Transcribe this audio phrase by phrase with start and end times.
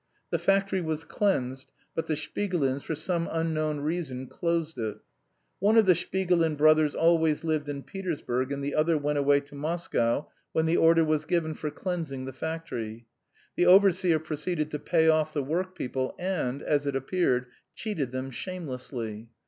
[0.31, 4.97] The factory was cleansed, but the Shpigulins, for some unknown reason, closed it.
[5.59, 9.53] One of the Shpigulin brothers always lived in Petersburg and the other went away to
[9.53, 13.05] Moscow when the order was given for cleansing the factory.
[13.55, 17.45] The overseer proceeded to pay off the workpeople and, as it appeared,
[17.75, 19.29] cheated them shamelessly.